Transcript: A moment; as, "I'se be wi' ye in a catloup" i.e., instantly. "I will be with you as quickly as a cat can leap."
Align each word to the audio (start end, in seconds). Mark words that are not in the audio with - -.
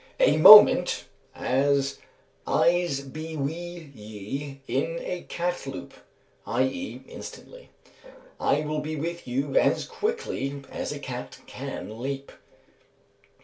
A 0.19 0.37
moment; 0.37 1.05
as, 1.35 1.99
"I'se 2.47 3.01
be 3.01 3.37
wi' 3.37 3.91
ye 3.93 4.59
in 4.67 4.97
a 5.03 5.27
catloup" 5.29 5.93
i.e., 6.47 7.03
instantly. 7.07 7.69
"I 8.39 8.61
will 8.61 8.79
be 8.79 8.95
with 8.95 9.27
you 9.27 9.55
as 9.57 9.85
quickly 9.85 10.63
as 10.71 10.91
a 10.91 10.97
cat 10.97 11.37
can 11.45 11.99
leap." 12.01 12.31